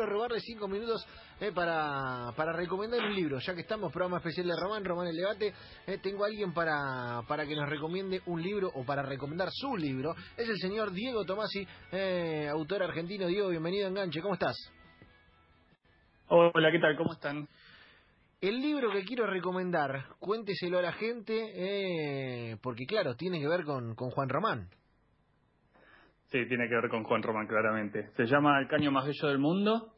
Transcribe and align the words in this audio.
quiero 0.00 0.12
robarle 0.14 0.40
cinco 0.40 0.66
minutos 0.66 1.06
eh, 1.40 1.52
para, 1.52 2.32
para 2.34 2.52
recomendar 2.52 3.00
un 3.00 3.14
libro. 3.14 3.38
Ya 3.38 3.54
que 3.54 3.60
estamos, 3.60 3.92
programa 3.92 4.18
especial 4.18 4.46
de 4.46 4.56
Román, 4.56 4.84
Román 4.84 5.08
el 5.08 5.16
Debate, 5.16 5.52
eh, 5.86 5.98
tengo 6.02 6.24
a 6.24 6.28
alguien 6.28 6.54
para, 6.54 7.22
para 7.28 7.46
que 7.46 7.54
nos 7.54 7.68
recomiende 7.68 8.22
un 8.26 8.42
libro 8.42 8.70
o 8.74 8.84
para 8.84 9.02
recomendar 9.02 9.48
su 9.52 9.76
libro. 9.76 10.14
Es 10.36 10.48
el 10.48 10.56
señor 10.58 10.92
Diego 10.92 11.24
Tomasi, 11.24 11.66
eh, 11.92 12.48
autor 12.50 12.82
argentino. 12.82 13.26
Diego, 13.26 13.48
bienvenido 13.48 13.86
a 13.86 13.90
Enganche, 13.90 14.22
¿cómo 14.22 14.34
estás? 14.34 14.56
Hola, 16.28 16.70
¿qué 16.72 16.78
tal? 16.78 16.96
¿Cómo 16.96 17.12
están? 17.12 17.46
El 18.40 18.58
libro 18.58 18.90
que 18.90 19.04
quiero 19.04 19.26
recomendar, 19.26 20.06
cuénteselo 20.18 20.78
a 20.78 20.82
la 20.82 20.92
gente, 20.92 22.56
porque 22.62 22.86
claro, 22.86 23.14
tiene 23.16 23.38
que 23.38 23.48
ver 23.48 23.64
con, 23.64 23.94
con 23.94 24.10
Juan 24.10 24.30
Román. 24.30 24.70
Sí, 26.30 26.46
tiene 26.46 26.68
que 26.68 26.76
ver 26.76 26.88
con 26.88 27.02
Juan 27.02 27.22
Román, 27.22 27.48
claramente. 27.48 28.10
Se 28.16 28.24
llama 28.26 28.60
El 28.60 28.68
caño 28.68 28.92
más 28.92 29.04
bello 29.04 29.28
del 29.28 29.38
mundo 29.38 29.92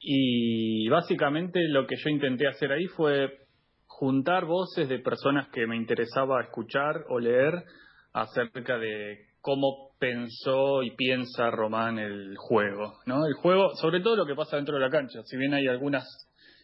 y 0.00 0.88
básicamente 0.88 1.60
lo 1.68 1.86
que 1.86 1.94
yo 1.96 2.10
intenté 2.10 2.48
hacer 2.48 2.72
ahí 2.72 2.86
fue 2.86 3.28
juntar 3.86 4.46
voces 4.46 4.88
de 4.88 4.98
personas 4.98 5.48
que 5.50 5.68
me 5.68 5.76
interesaba 5.76 6.42
escuchar 6.42 7.04
o 7.08 7.20
leer 7.20 7.54
acerca 8.12 8.78
de 8.78 9.26
cómo 9.40 9.90
pensó 10.00 10.82
y 10.82 10.90
piensa 10.96 11.50
Román 11.52 12.00
el 12.00 12.34
juego, 12.36 12.94
¿no? 13.06 13.24
El 13.26 13.34
juego, 13.34 13.76
sobre 13.76 14.00
todo 14.00 14.16
lo 14.16 14.26
que 14.26 14.34
pasa 14.34 14.56
dentro 14.56 14.74
de 14.74 14.80
la 14.80 14.90
cancha. 14.90 15.22
Si 15.24 15.36
bien 15.36 15.54
hay 15.54 15.68
algunas 15.68 16.04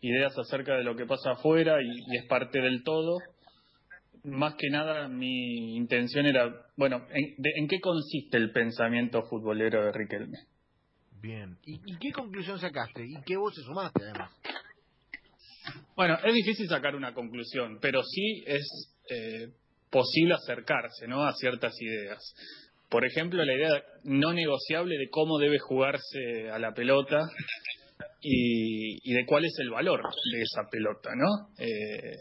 ideas 0.00 0.36
acerca 0.36 0.74
de 0.74 0.82
lo 0.82 0.96
que 0.96 1.06
pasa 1.06 1.32
afuera 1.32 1.78
y 1.82 2.16
es 2.16 2.26
parte 2.26 2.60
del 2.60 2.82
todo, 2.82 3.18
más 4.24 4.54
que 4.56 4.70
nada 4.70 5.08
mi 5.08 5.76
intención 5.76 6.26
era, 6.26 6.66
bueno, 6.76 7.06
¿en, 7.10 7.68
qué 7.68 7.80
consiste 7.80 8.36
el 8.36 8.52
pensamiento 8.52 9.22
futbolero 9.22 9.84
de 9.84 9.92
Riquelme? 9.92 10.38
Bien. 11.20 11.58
¿Y, 11.64 11.96
qué 11.98 12.12
conclusión 12.12 12.58
sacaste? 12.58 13.04
¿Y 13.04 13.20
qué 13.26 13.36
voces 13.36 13.64
sumaste 13.64 14.02
además? 14.04 14.32
Bueno, 15.96 16.16
es 16.24 16.34
difícil 16.34 16.68
sacar 16.68 16.94
una 16.94 17.12
conclusión, 17.12 17.78
pero 17.80 18.02
sí 18.02 18.44
es 18.46 18.96
eh, 19.10 19.48
posible 19.90 20.34
acercarse 20.34 21.06
¿no? 21.06 21.24
a 21.24 21.32
ciertas 21.34 21.74
ideas. 21.80 22.18
Por 22.88 23.04
ejemplo, 23.04 23.44
la 23.44 23.54
idea 23.54 23.82
no 24.04 24.32
negociable 24.32 24.96
de 24.96 25.10
cómo 25.10 25.38
debe 25.38 25.58
jugarse 25.58 26.50
a 26.50 26.58
la 26.58 26.72
pelota 26.72 27.28
y, 28.20 28.98
y 29.02 29.14
de 29.14 29.26
cuál 29.26 29.44
es 29.44 29.54
el 29.58 29.70
valor 29.70 30.02
de 30.02 30.40
esa 30.40 30.68
pelota, 30.70 31.10
¿no? 31.14 31.50
Eh, 31.58 32.16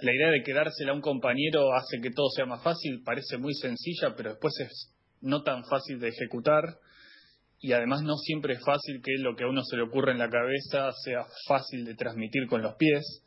la 0.00 0.14
idea 0.14 0.30
de 0.30 0.42
quedársela 0.42 0.92
a 0.92 0.94
un 0.94 1.00
compañero 1.00 1.74
hace 1.74 2.00
que 2.00 2.10
todo 2.10 2.28
sea 2.30 2.46
más 2.46 2.62
fácil, 2.62 3.02
parece 3.04 3.38
muy 3.38 3.54
sencilla, 3.54 4.14
pero 4.16 4.30
después 4.30 4.54
es 4.60 4.92
no 5.20 5.42
tan 5.42 5.64
fácil 5.64 5.98
de 5.98 6.08
ejecutar 6.08 6.78
y 7.60 7.72
además 7.72 8.02
no 8.02 8.16
siempre 8.16 8.54
es 8.54 8.64
fácil 8.64 9.00
que 9.02 9.12
lo 9.18 9.34
que 9.34 9.44
a 9.44 9.48
uno 9.48 9.62
se 9.64 9.76
le 9.76 9.82
ocurre 9.82 10.12
en 10.12 10.18
la 10.18 10.28
cabeza 10.28 10.90
sea 11.04 11.24
fácil 11.46 11.84
de 11.84 11.94
transmitir 11.94 12.46
con 12.46 12.62
los 12.62 12.74
pies. 12.76 13.22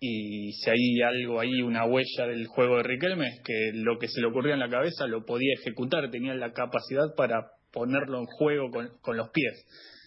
Y 0.00 0.52
si 0.54 0.68
hay 0.68 1.00
algo 1.02 1.38
ahí, 1.38 1.62
una 1.62 1.86
huella 1.86 2.26
del 2.26 2.46
juego 2.48 2.78
de 2.78 2.82
Riquelme, 2.82 3.28
es 3.28 3.40
que 3.44 3.70
lo 3.74 3.98
que 3.98 4.08
se 4.08 4.20
le 4.20 4.26
ocurría 4.26 4.54
en 4.54 4.60
la 4.60 4.68
cabeza 4.68 5.06
lo 5.06 5.24
podía 5.24 5.54
ejecutar, 5.60 6.10
tenía 6.10 6.34
la 6.34 6.52
capacidad 6.52 7.14
para 7.16 7.52
ponerlo 7.72 8.18
en 8.18 8.26
juego 8.26 8.68
con, 9.00 9.16
los 9.16 9.30
pies. 9.30 9.64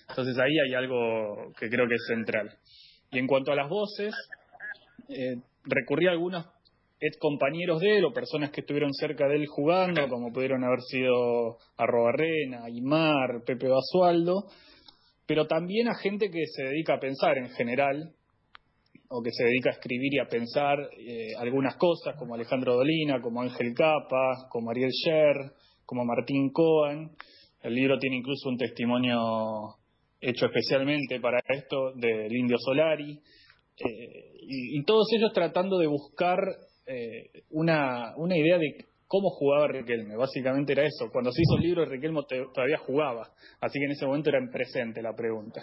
Entonces 0.10 0.38
ahí 0.38 0.52
hay 0.68 0.74
algo 0.76 1.54
que 1.58 1.70
creo 1.70 1.88
que 1.88 1.96
es 1.96 2.06
central. 2.08 2.58
Y 3.12 3.20
en 3.20 3.28
cuanto 3.28 3.54
a 3.54 3.56
las 3.56 3.70
voces, 3.70 4.14
eh, 5.10 5.36
a 5.38 6.12
algunos 6.12 6.46
ex 7.00 7.18
compañeros 7.20 7.82
de 7.82 7.98
él 7.98 8.06
o 8.06 8.14
personas 8.14 8.52
que 8.52 8.62
estuvieron 8.62 8.94
cerca 8.94 9.28
de 9.28 9.36
él 9.36 9.48
jugando, 9.48 10.08
como 10.08 10.32
pudieron 10.32 10.64
haber 10.64 10.82
sido 10.82 11.58
Arrobarrena, 11.78 12.64
Aymar, 12.66 13.44
Pepe 13.46 13.68
Basualdo, 13.68 14.46
pero 15.26 15.46
también 15.48 15.88
a 15.88 15.96
gente 15.96 16.30
que 16.30 16.46
se 16.46 16.64
dedica 16.64 16.96
a 16.96 17.00
pensar 17.00 17.38
en 17.38 17.50
general, 17.50 18.14
o 19.10 19.22
que 19.22 19.32
se 19.32 19.44
dedica 19.44 19.70
a 19.70 19.74
escribir 19.74 20.14
y 20.14 20.20
a 20.20 20.28
pensar 20.28 20.78
eh, 20.98 21.36
algunas 21.38 21.76
cosas, 21.76 22.16
como 22.18 22.36
Alejandro 22.36 22.76
Dolina, 22.76 23.22
como 23.22 23.42
Ángel 23.42 23.74
Capa, 23.74 24.48
como 24.50 24.72
Ariel 24.72 24.90
Sher, 24.90 25.36
como 25.86 26.04
Martín 26.06 26.52
Cohen. 26.52 27.12
El 27.62 27.76
libro 27.76 27.98
tiene 27.98 28.18
incluso 28.18 28.50
un 28.50 28.58
testimonio 28.58 29.76
hecho 30.20 30.48
especialmente 30.48 31.20
para 31.20 31.40
esto 31.48 31.94
del 31.96 32.36
Indio 32.36 32.58
Solari. 32.58 33.20
Eh, 33.78 34.32
y, 34.42 34.84
todos 34.84 35.08
ellos 35.18 35.32
tratando 35.34 35.78
de 35.78 35.88
buscar 35.88 36.40
eh, 36.86 37.44
una, 37.50 38.14
una 38.18 38.38
idea 38.38 38.58
de 38.58 38.86
cómo 39.08 39.30
jugaba 39.30 39.68
Riquelme. 39.68 40.16
Básicamente 40.16 40.74
era 40.74 40.84
eso. 40.84 41.10
Cuando 41.12 41.32
se 41.32 41.42
hizo 41.42 41.58
el 41.58 41.64
libro, 41.64 41.86
Riquelme 41.86 42.22
todavía 42.54 42.78
jugaba. 42.78 43.32
Así 43.60 43.80
que 43.80 43.86
en 43.86 43.92
ese 43.92 44.06
momento 44.06 44.30
era 44.30 44.40
en 44.40 44.50
presente 44.50 45.02
la 45.02 45.14
pregunta. 45.14 45.62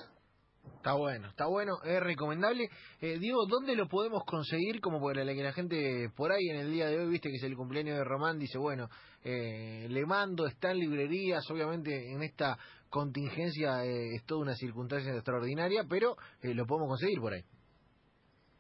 Está 0.83 0.95
bueno, 0.95 1.29
está 1.29 1.47
bueno, 1.47 1.75
es 1.85 2.03
recomendable. 2.03 2.69
Eh, 3.01 3.17
Diego, 3.21 3.47
¿dónde 3.47 3.77
lo 3.77 3.87
podemos 3.87 4.25
conseguir? 4.25 4.81
Como 4.81 5.01
para 5.01 5.25
que 5.33 5.41
la 5.41 5.53
gente 5.53 6.11
por 6.17 6.33
ahí 6.33 6.49
en 6.49 6.57
el 6.57 6.73
día 6.73 6.89
de 6.89 6.99
hoy, 6.99 7.09
viste 7.09 7.29
que 7.29 7.37
es 7.37 7.43
el 7.45 7.55
cumpleaños 7.55 7.99
de 7.99 8.03
Román, 8.03 8.37
dice, 8.37 8.59
bueno, 8.59 8.89
eh, 9.23 9.87
le 9.89 10.05
mando, 10.07 10.45
está 10.45 10.73
en 10.73 10.79
librerías, 10.79 11.49
obviamente 11.53 12.11
en 12.11 12.25
esta 12.25 12.59
contingencia 12.91 13.85
eh, 13.85 14.17
es 14.17 14.25
toda 14.25 14.41
una 14.41 14.57
circunstancia 14.57 15.13
extraordinaria, 15.13 15.85
pero 15.89 16.17
lo 16.43 16.67
podemos 16.67 16.89
conseguir 16.89 17.21
por 17.21 17.35
ahí. 17.35 17.43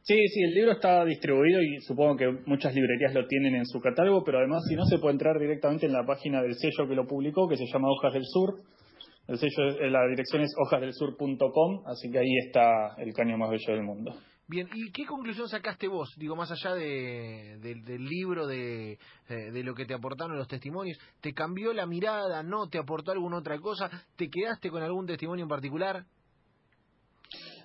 Sí, 0.05 0.17
sí, 0.29 0.43
el 0.43 0.55
libro 0.55 0.73
está 0.73 1.05
distribuido 1.05 1.63
y 1.63 1.81
supongo 1.81 2.17
que 2.17 2.27
muchas 2.47 2.75
librerías 2.75 3.15
lo 3.15 3.25
tienen 3.29 3.55
en 3.55 3.67
su 3.67 3.81
catálogo, 3.81 4.25
pero 4.25 4.39
además 4.39 4.65
si 4.69 4.75
no 4.75 4.85
se 4.85 4.99
puede 4.99 5.13
entrar 5.13 5.39
directamente 5.39 5.87
en 5.87 5.93
la 5.93 6.05
página 6.05 6.43
del 6.43 6.57
sello 6.57 6.89
que 6.89 6.97
lo 6.97 7.07
publicó, 7.07 7.49
que 7.49 7.57
se 7.57 7.67
llama 7.73 7.89
Hojas 7.89 8.12
del 8.12 8.25
Sur. 8.25 8.61
El 9.29 9.39
sello, 9.39 9.79
eh, 9.79 9.89
la 9.91 10.05
dirección 10.09 10.43
es 10.43 10.53
hojasdelsur.com, 10.59 11.85
así 11.87 12.11
que 12.11 12.19
ahí 12.19 12.37
está 12.45 12.97
el 12.99 13.15
caño 13.15 13.39
más 13.39 13.51
bello 13.51 13.75
del 13.75 13.85
mundo. 13.85 14.12
Bien, 14.49 14.69
¿y 14.75 14.91
qué 14.91 15.07
conclusión 15.07 15.49
sacaste 15.49 15.87
vos? 15.87 16.12
Digo, 16.19 16.35
más 16.35 16.51
allá 16.51 16.75
de, 16.75 17.59
del 17.61 18.05
libro, 18.05 18.49
de, 18.49 18.99
eh, 19.29 19.51
de 19.53 19.62
lo 19.62 19.73
que 19.73 19.87
te 19.87 19.95
aportaron 19.95 20.37
los 20.37 20.49
testimonios, 20.49 20.99
¿te 21.21 21.33
cambió 21.33 21.73
la 21.73 21.87
mirada? 21.87 22.43
¿No? 22.43 22.67
¿Te 22.69 22.79
aportó 22.79 23.12
alguna 23.12 23.39
otra 23.39 23.61
cosa? 23.61 23.89
¿Te 24.17 24.29
quedaste 24.29 24.69
con 24.69 24.83
algún 24.83 25.07
testimonio 25.07 25.45
en 25.45 25.49
particular? 25.49 26.05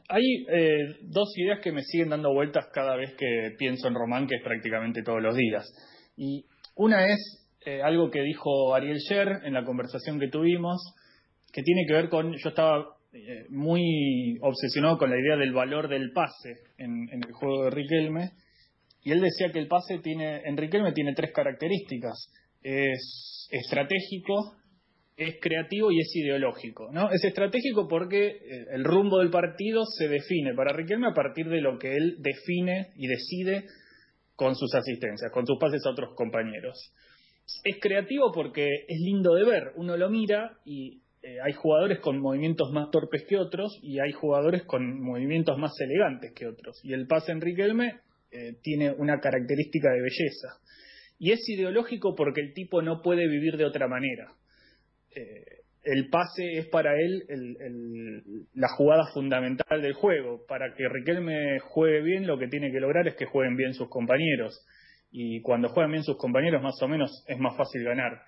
Hay 0.09 0.45
eh, 0.49 0.95
dos 1.01 1.29
ideas 1.37 1.59
que 1.61 1.73
me 1.73 1.83
siguen 1.83 2.09
dando 2.09 2.33
vueltas 2.33 2.67
cada 2.73 2.95
vez 2.95 3.13
que 3.15 3.55
pienso 3.57 3.87
en 3.87 3.95
Román, 3.95 4.27
que 4.27 4.35
es 4.35 4.43
prácticamente 4.43 5.03
todos 5.03 5.21
los 5.21 5.35
días. 5.35 5.65
Y 6.15 6.45
una 6.75 7.05
es 7.07 7.47
eh, 7.65 7.81
algo 7.81 8.09
que 8.09 8.21
dijo 8.21 8.73
Ariel 8.73 8.99
Sher 8.99 9.41
en 9.43 9.53
la 9.53 9.65
conversación 9.65 10.19
que 10.19 10.29
tuvimos, 10.29 10.81
que 11.51 11.61
tiene 11.61 11.85
que 11.85 11.93
ver 11.93 12.07
con, 12.07 12.31
yo 12.37 12.49
estaba 12.49 12.85
eh, 13.11 13.45
muy 13.49 14.37
obsesionado 14.41 14.97
con 14.97 15.09
la 15.09 15.19
idea 15.19 15.35
del 15.35 15.51
valor 15.51 15.89
del 15.89 16.11
pase 16.13 16.55
en, 16.77 17.09
el 17.11 17.31
juego 17.33 17.65
de 17.65 17.71
Riquelme, 17.71 18.31
y 19.03 19.11
él 19.11 19.19
decía 19.19 19.51
que 19.51 19.59
el 19.59 19.67
pase 19.67 19.99
tiene, 19.99 20.41
en 20.45 20.55
Riquelme 20.55 20.93
tiene 20.93 21.13
tres 21.13 21.31
características. 21.33 22.31
Es 22.61 23.47
estratégico, 23.51 24.55
es 25.17 25.37
creativo 25.41 25.91
y 25.91 25.99
es 25.99 26.15
ideológico. 26.15 26.89
¿no? 26.91 27.09
Es 27.11 27.23
estratégico 27.23 27.87
porque 27.87 28.27
eh, 28.27 28.65
el 28.71 28.83
rumbo 28.83 29.17
del 29.19 29.31
partido 29.31 29.83
se 29.85 30.07
define 30.07 30.53
para 30.53 30.73
Riquelme 30.73 31.07
a 31.07 31.13
partir 31.13 31.49
de 31.49 31.59
lo 31.59 31.79
que 31.79 31.95
él 31.95 32.17
define 32.19 32.93
y 32.95 33.07
decide 33.07 33.65
con 34.35 34.55
sus 34.55 34.73
asistencias, 34.75 35.31
con 35.31 35.47
sus 35.47 35.57
pases 35.57 35.83
a 35.85 35.89
otros 35.89 36.13
compañeros. 36.15 36.93
Es 37.63 37.77
creativo 37.81 38.31
porque 38.31 38.67
es 38.87 38.99
lindo 38.99 39.33
de 39.33 39.45
ver, 39.45 39.71
uno 39.75 39.97
lo 39.97 40.09
mira 40.09 40.59
y 40.63 41.01
eh, 41.23 41.37
hay 41.43 41.53
jugadores 41.53 41.99
con 41.99 42.19
movimientos 42.19 42.71
más 42.71 42.91
torpes 42.91 43.25
que 43.27 43.37
otros 43.37 43.79
y 43.81 43.99
hay 43.99 44.11
jugadores 44.11 44.63
con 44.63 45.01
movimientos 45.01 45.57
más 45.57 45.71
elegantes 45.79 46.31
que 46.35 46.45
otros. 46.45 46.79
Y 46.83 46.93
el 46.93 47.07
pase 47.07 47.31
en 47.31 47.41
Riquelme 47.41 48.01
eh, 48.29 48.53
tiene 48.61 48.91
una 48.91 49.19
característica 49.19 49.89
de 49.89 50.01
belleza. 50.01 50.59
Y 51.17 51.31
es 51.31 51.39
ideológico 51.49 52.13
porque 52.13 52.41
el 52.41 52.53
tipo 52.53 52.83
no 52.83 53.01
puede 53.01 53.27
vivir 53.27 53.57
de 53.57 53.65
otra 53.65 53.87
manera 53.87 54.37
eh, 55.17 55.57
el 55.83 56.09
pase 56.09 56.57
es 56.57 56.67
para 56.67 56.93
él 56.99 57.23
la 58.53 58.67
jugada 58.75 59.05
fundamental 59.13 59.81
del 59.81 59.93
juego. 59.93 60.45
Para 60.47 60.73
que 60.75 60.87
Riquelme 60.89 61.59
juegue 61.59 62.01
bien, 62.01 62.27
lo 62.27 62.37
que 62.37 62.47
tiene 62.47 62.71
que 62.71 62.79
lograr 62.79 63.07
es 63.07 63.15
que 63.15 63.25
jueguen 63.25 63.55
bien 63.55 63.73
sus 63.73 63.87
compañeros. 63.89 64.65
Y 65.11 65.41
cuando 65.41 65.69
juegan 65.69 65.91
bien 65.91 66.03
sus 66.03 66.17
compañeros, 66.17 66.61
más 66.61 66.75
o 66.81 66.87
menos 66.89 67.23
es 67.27 67.39
más 67.39 67.55
fácil 67.55 67.83
ganar. 67.85 68.21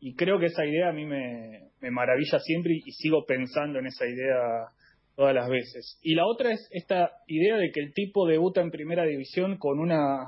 Y 0.00 0.16
creo 0.16 0.40
que 0.40 0.46
esa 0.46 0.66
idea 0.66 0.88
a 0.88 0.92
mí 0.92 1.06
me, 1.06 1.70
maravilla 1.90 2.40
siempre 2.40 2.72
y, 2.84 2.90
sigo 2.92 3.24
pensando 3.24 3.78
en 3.78 3.86
esa 3.86 4.06
idea 4.06 4.66
todas 5.14 5.34
las 5.34 5.48
veces. 5.48 6.00
Y 6.02 6.16
la 6.16 6.26
otra 6.26 6.50
es 6.50 6.68
esta 6.72 7.12
idea 7.28 7.56
de 7.56 7.70
que 7.70 7.80
el 7.80 7.94
tipo 7.94 8.26
debuta 8.26 8.60
en 8.60 8.72
primera 8.72 9.04
división 9.04 9.56
con 9.58 9.78
una 9.78 10.26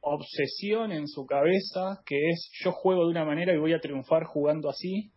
obsesión 0.00 0.90
en 0.90 1.06
su 1.06 1.26
cabeza 1.26 2.02
que 2.04 2.16
es 2.30 2.50
yo 2.64 2.72
juego 2.72 3.04
de 3.04 3.12
una 3.12 3.24
manera 3.24 3.54
y 3.54 3.58
voy 3.58 3.72
a 3.72 3.78
triunfar 3.78 4.24
jugando 4.24 4.68
así 4.68 5.12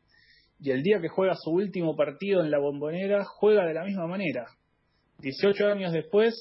y 0.59 0.71
el 0.71 0.83
día 0.83 1.01
que 1.01 1.09
juega 1.09 1.35
su 1.35 1.51
último 1.51 1.95
partido 1.95 2.43
en 2.43 2.51
la 2.51 2.59
bombonera, 2.59 3.23
juega 3.25 3.65
de 3.65 3.73
la 3.73 3.83
misma 3.83 4.07
manera. 4.07 4.45
18 5.19 5.67
años 5.67 5.93
después, 5.93 6.33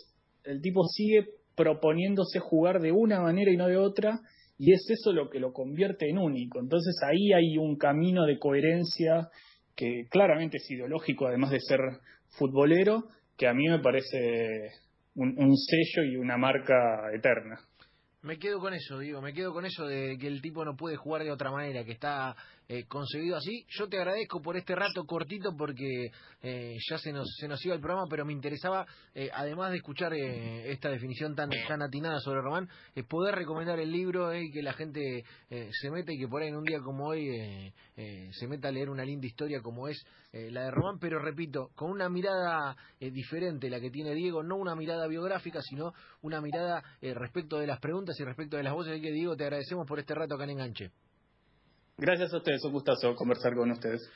el 0.45 0.61
tipo 0.61 0.85
sigue 0.85 1.27
proponiéndose 1.57 2.41
jugar 2.41 2.81
de 2.81 2.93
una 2.93 3.21
manera 3.21 3.51
y 3.53 3.57
no 3.57 3.67
de 3.67 3.77
otra, 3.77 4.21
y 4.59 4.73
es 4.73 4.85
eso 4.89 5.13
lo 5.13 5.31
que 5.31 5.41
lo 5.41 5.53
convierte 5.53 6.09
en 6.09 6.19
único. 6.19 6.61
Entonces 6.61 6.97
ahí 7.03 7.33
hay 7.33 7.59
un 7.59 7.77
camino 7.77 8.25
de 8.25 8.39
coherencia 8.39 9.29
que 9.77 10.07
claramente 10.11 10.59
es 10.59 10.71
ideológico, 10.71 11.27
además 11.27 11.51
de 11.51 11.61
ser 11.61 11.81
futbolero, 12.39 13.09
que 13.37 13.49
a 13.49 13.55
mí 13.55 13.69
me 13.69 13.81
parece 13.81 14.71
un 15.17 15.57
sello 15.57 16.05
y 16.05 16.17
una 16.17 16.37
marca 16.37 17.13
eterna. 17.15 17.61
Me 18.25 18.39
quedo 18.39 18.59
con 18.59 18.73
eso, 18.73 18.99
digo, 18.99 19.21
me 19.21 19.35
quedo 19.35 19.53
con 19.53 19.67
eso 19.67 19.87
de 19.87 20.17
que 20.19 20.27
el 20.27 20.41
tipo 20.41 20.65
no 20.65 20.77
puede 20.77 20.97
jugar 20.97 21.25
de 21.25 21.31
otra 21.31 21.51
manera, 21.51 21.85
que 21.85 21.93
está 21.93 22.35
eh, 22.67 22.85
concebido 22.87 23.37
así. 23.37 23.67
Yo 23.69 23.89
te 23.89 23.99
agradezco 23.99 24.41
por 24.41 24.57
este 24.57 24.75
rato 24.75 25.05
cortito 25.05 25.55
porque 25.55 26.07
eh, 26.43 26.77
ya 26.89 26.97
se 26.97 27.13
nos, 27.13 27.29
se 27.39 27.47
nos 27.47 27.63
iba 27.65 27.75
el 27.75 27.81
programa, 27.81 28.07
pero 28.09 28.25
me 28.25 28.33
interesaba, 28.33 28.87
eh, 29.15 29.29
además 29.35 29.71
de 29.71 29.77
escuchar 29.77 30.15
esta 30.15 30.89
definición 30.89 31.35
tan, 31.35 31.51
tan 31.69 31.83
atinada 31.83 32.19
sobre 32.21 32.41
Román, 32.41 32.69
poder 33.09 33.35
recomendar 33.35 33.79
el 33.81 33.91
libro 33.91 34.35
y 34.35 34.51
que 34.51 34.63
la 34.63 34.73
gente 34.73 35.25
se 35.49 35.91
meta 35.91 36.13
y 36.13 36.19
que 36.19 36.29
por 36.29 36.43
ahí 36.43 36.49
en 36.49 36.57
un 36.57 36.65
día 36.65 36.81
como 36.81 37.09
hoy 37.09 37.73
se 37.95 38.49
meta 38.49 38.69
a 38.69 38.73
leer 38.73 38.89
una 38.89 39.05
linda 39.05 39.27
historia 39.27 39.61
como 39.61 39.89
es 39.89 40.03
la 40.33 40.65
de 40.65 40.71
Román, 40.71 40.99
pero 40.99 41.19
repito, 41.19 41.71
con 41.75 41.91
una 41.91 42.09
mirada 42.09 42.77
diferente 42.99 43.69
la 43.69 43.81
que 43.81 43.91
tiene 43.91 44.15
Diego, 44.15 44.43
no 44.43 44.57
una 44.57 44.75
mirada 44.75 45.07
biográfica, 45.07 45.61
sino 45.63 45.93
una 46.23 46.41
mirada 46.41 46.83
respecto 47.01 47.59
de 47.59 47.67
las 47.67 47.81
preguntas 47.81 48.19
y 48.19 48.25
respecto 48.25 48.57
de 48.57 48.63
las 48.63 48.73
voces. 48.73 49.01
que 49.01 49.13
Diego, 49.13 49.37
te 49.37 49.45
agradecemos 49.45 49.87
por 49.87 49.99
este 49.99 50.15
rato 50.15 50.35
acá 50.35 50.45
en 50.45 50.51
Enganche. 50.51 50.91
Gracias 51.97 52.35
a 52.35 52.39
ustedes, 52.39 52.65
un 52.65 52.73
gustazo 52.73 53.15
conversar 53.15 53.55
con 53.55 53.71
ustedes. 53.71 54.11